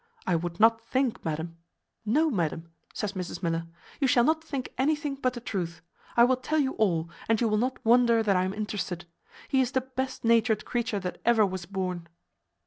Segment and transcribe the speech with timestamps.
[0.25, 1.57] I would not think, madam"
[2.07, 3.67] "No, madam," says Mrs Miller,
[3.99, 5.83] "you shall not think anything but the truth.
[6.17, 9.05] I will tell you all, and you will not wonder that I am interested.
[9.47, 12.07] He is the best natured creature that ever was born."